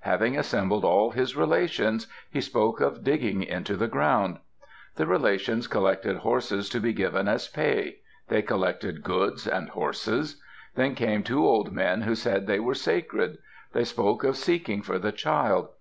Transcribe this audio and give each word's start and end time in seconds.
Having 0.00 0.36
assembled 0.36 0.84
all 0.84 1.10
his 1.12 1.36
relations, 1.36 2.08
he 2.28 2.40
spoke 2.40 2.80
of 2.80 3.04
digging 3.04 3.44
into 3.44 3.76
the 3.76 3.86
ground. 3.86 4.38
The 4.96 5.06
relations 5.06 5.68
collected 5.68 6.16
horses 6.16 6.68
to 6.70 6.80
be 6.80 6.92
given 6.92 7.28
as 7.28 7.46
pay; 7.46 7.98
they 8.26 8.42
collected 8.42 9.04
goods 9.04 9.46
and 9.46 9.68
horses. 9.68 10.42
Then 10.74 10.96
came 10.96 11.22
two 11.22 11.46
old 11.46 11.70
men 11.70 12.00
who 12.02 12.16
said 12.16 12.48
they 12.48 12.58
were 12.58 12.74
sacred. 12.74 13.38
They 13.74 13.84
spoke 13.84 14.24
of 14.24 14.36
seeking 14.36 14.82
for 14.82 14.98
the 14.98 15.12
child. 15.12 15.68